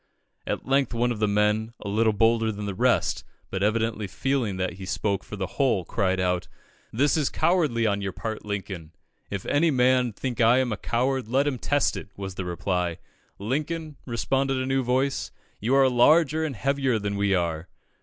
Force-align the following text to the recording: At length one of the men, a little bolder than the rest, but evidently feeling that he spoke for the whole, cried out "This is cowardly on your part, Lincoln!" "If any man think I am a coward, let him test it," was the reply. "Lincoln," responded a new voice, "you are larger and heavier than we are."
At 0.47 0.65
length 0.65 0.95
one 0.95 1.11
of 1.11 1.19
the 1.19 1.27
men, 1.27 1.75
a 1.79 1.87
little 1.87 2.11
bolder 2.11 2.51
than 2.51 2.65
the 2.65 2.73
rest, 2.73 3.23
but 3.51 3.61
evidently 3.61 4.07
feeling 4.07 4.57
that 4.57 4.73
he 4.79 4.85
spoke 4.87 5.23
for 5.23 5.35
the 5.35 5.45
whole, 5.61 5.85
cried 5.85 6.19
out 6.19 6.47
"This 6.91 7.15
is 7.15 7.29
cowardly 7.29 7.85
on 7.85 8.01
your 8.01 8.11
part, 8.11 8.43
Lincoln!" 8.43 8.93
"If 9.29 9.45
any 9.45 9.69
man 9.69 10.11
think 10.11 10.41
I 10.41 10.57
am 10.57 10.71
a 10.71 10.77
coward, 10.77 11.27
let 11.27 11.45
him 11.45 11.59
test 11.59 11.95
it," 11.95 12.09
was 12.17 12.33
the 12.33 12.45
reply. 12.45 12.97
"Lincoln," 13.37 13.95
responded 14.07 14.57
a 14.57 14.65
new 14.65 14.81
voice, 14.81 15.29
"you 15.59 15.75
are 15.75 15.87
larger 15.87 16.43
and 16.45 16.55
heavier 16.55 16.97
than 16.97 17.15
we 17.15 17.35
are." 17.35 17.69